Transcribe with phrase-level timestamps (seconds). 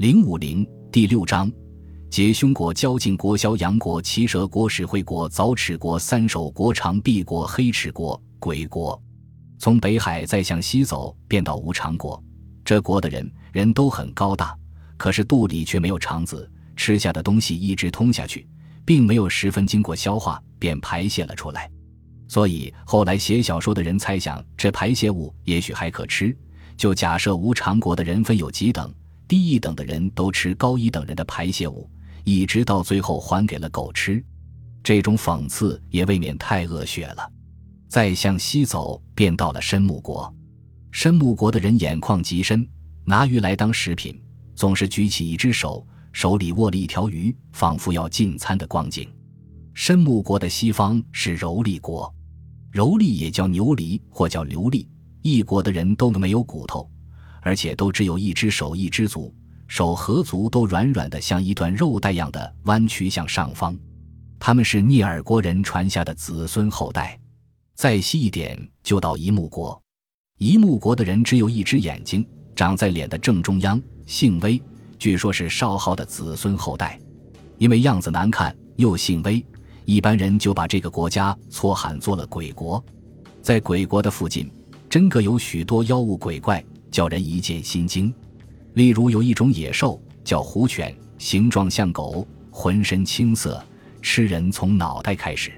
[0.00, 1.52] 零五零第六章，
[2.08, 8.98] 结凶国、交晋国、萧阳国、齐蛇国、史惠国、早齿国、三首国、长臂国、黑齿国、鬼国。
[9.58, 12.18] 从北海再向西走，便到无常国。
[12.64, 14.56] 这国的人人都很高大，
[14.96, 18.48] 可是肚里却没有肠子，吃下的东西一直通下去，
[18.86, 21.70] 并没有十分经过消化便排泄了出来。
[22.26, 26.34] 所以后来写小说的人猜想，这排泄物也许还可吃，
[26.74, 28.90] 就假设无常国的人分有几等。
[29.30, 31.88] 低一等的人都吃高一等人的排泄物，
[32.24, 34.20] 一直到最后还给了狗吃。
[34.82, 37.30] 这种讽刺也未免太恶血了。
[37.88, 40.34] 再向西走，便到了申木国。
[40.90, 42.68] 申木国的人眼眶极深，
[43.04, 44.20] 拿鱼来当食品，
[44.56, 49.08] 总是举起一只手，手里握了一条鱼，仿佛要进餐的光景。
[49.74, 52.12] 申木国的西方是柔利国，
[52.72, 54.88] 柔利也叫牛犁或叫流利，
[55.22, 56.90] 一国的人都没有骨头。
[57.42, 59.34] 而且都只有一只手一只足，
[59.66, 63.76] 手和足都软软的，像一段肉带样的弯曲向上方。
[64.38, 67.18] 他们是聂耳国人传下的子孙后代。
[67.74, 69.80] 再西一点就到一木国，
[70.38, 74.60] 一木国的人只有一只眼睛，长在脸的正中央，姓威，
[74.98, 76.98] 据说是少昊的子孙后代。
[77.56, 79.44] 因为样子难看又姓威，
[79.84, 82.82] 一般人就把这个国家错喊做了鬼国。
[83.40, 84.50] 在鬼国的附近，
[84.88, 86.62] 真个有许多妖物鬼怪。
[86.90, 88.12] 叫人一见心惊。
[88.74, 93.62] 例如有一种野兽叫虎犬，形状像狗，浑身青色，
[94.00, 95.50] 吃人从脑袋开始；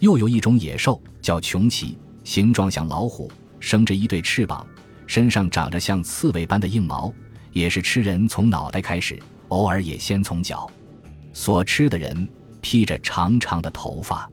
[0.00, 3.30] 又有一种野兽叫穷奇，形状像老虎，
[3.60, 4.66] 生着一对翅膀，
[5.06, 7.12] 身上长着像刺猬般的硬毛，
[7.52, 10.70] 也是吃人从脑袋开始，偶尔也先从脚。
[11.32, 12.28] 所吃的人
[12.60, 14.28] 披着长长的头发。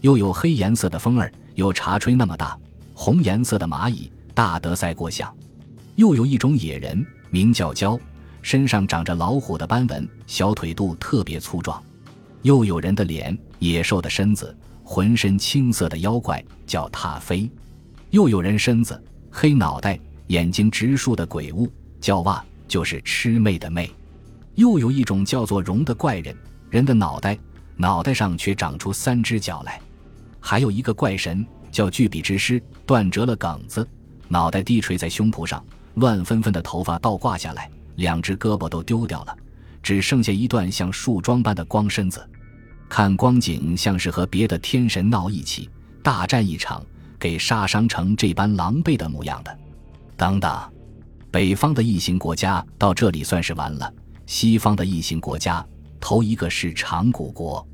[0.00, 2.58] 又有黑颜色的蜂儿，有茶炊那么大；
[2.94, 5.32] 红颜色的蚂蚁，大得赛过象。
[6.00, 8.00] 又有一种野人，名叫蛟，
[8.40, 11.78] 身上长着老虎的斑纹，小腿肚特别粗壮。
[12.40, 17.50] 又有人的脸，野兽的身子，浑身青色的妖怪叫踏飞。
[18.08, 18.98] 又有人身子
[19.30, 23.86] 黑脑袋，眼睛直竖的鬼物叫蛙，就是魑魅的魅。
[24.54, 26.34] 又有一种叫做龙的怪人，
[26.70, 27.38] 人的脑袋，
[27.76, 29.78] 脑袋上却长出三只脚来。
[30.40, 33.86] 还有一个怪神叫巨笔之师，断折了梗子，
[34.28, 35.62] 脑袋低垂在胸脯上。
[35.94, 39.36] 乱纷纷的头发倒挂下来，两只胳膊都丢掉了，
[39.82, 42.26] 只剩下一段像树桩般的光身子。
[42.88, 45.70] 看光景，像是和别的天神闹一起，
[46.02, 46.84] 大战一场，
[47.18, 49.58] 给杀伤成这般狼狈的模样的。
[50.16, 50.60] 等等，
[51.30, 53.92] 北方的异形国家到这里算是完了。
[54.26, 55.64] 西方的异形国家，
[56.00, 57.66] 头一个是长谷国。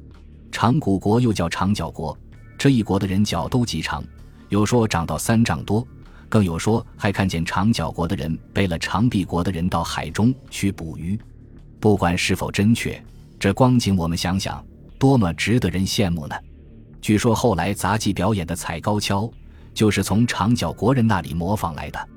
[0.52, 2.16] 长谷国又叫长角国，
[2.56, 4.02] 这一国的人脚都极长，
[4.48, 5.86] 有说长到三丈多。
[6.28, 11.18] 更有说，还看见长角国的人背了长臂国的人到海中去捕鱼。
[11.78, 13.00] 不管是否真确，
[13.38, 14.64] 这光景我们想想，
[14.98, 16.34] 多么值得人羡慕呢？
[17.00, 19.30] 据说后来杂技表演的踩高跷，
[19.72, 22.08] 就是从长角国人那里模仿来的。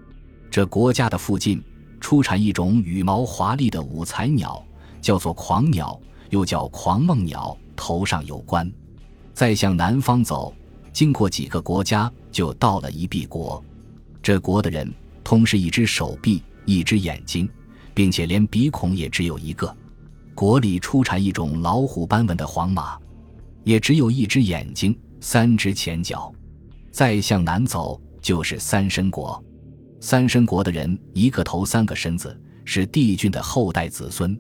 [0.50, 1.64] 这国家的附近
[2.00, 4.64] 出产一种羽毛华丽的五彩鸟，
[5.00, 6.00] 叫做狂鸟，
[6.32, 8.72] 又叫狂梦鸟，头上有冠。
[9.34, 10.52] 再向南方走，
[10.92, 13.64] 经过几个国家，就到了一臂国。
[14.22, 14.92] 这国的人
[15.24, 17.50] 通是一只手臂，一只眼睛，
[17.94, 19.76] 并且连鼻孔也只有一个。
[20.36, 22.98] 国里出产一种老虎斑纹的黄马，
[23.64, 26.34] 也只有一只眼睛，三只前脚。
[26.92, 29.44] 再向南走就是三申国。
[30.00, 34.38] 三申国的人一个头三个身子，是帝俊的后代子孙。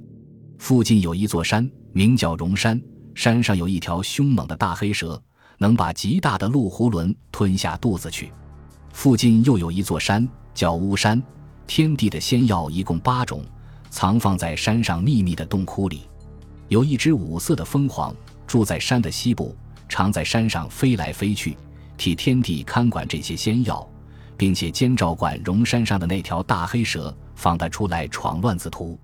[0.57, 2.81] 附近有一座山，名叫荣山，
[3.13, 5.21] 山上有一条凶猛的大黑蛇，
[5.57, 8.31] 能把极大的鹿囫囵吞下肚子去。
[8.91, 11.21] 附近又有一座山，叫巫山。
[11.67, 13.43] 天地的仙药一共八种，
[13.89, 16.01] 藏放在山上秘密的洞窟里。
[16.67, 18.13] 有一只五色的凤凰，
[18.47, 19.55] 住在山的西部，
[19.87, 21.55] 常在山上飞来飞去，
[21.97, 23.87] 替天帝看管这些仙药，
[24.35, 28.99] 并且监照管荣山上的那条大黑蛇，防它出来闯乱子图。